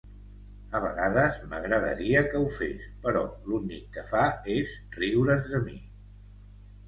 A 0.77 0.79
vegades, 0.83 1.35
m'agradaria 1.49 2.23
que 2.31 2.39
ho 2.39 2.47
fes, 2.55 2.87
però 3.03 3.21
l'únic 3.51 3.85
que 3.97 4.05
fa 4.13 4.23
és 4.57 4.71
riure's 4.97 5.45
de 5.53 5.61
mi. 5.69 5.77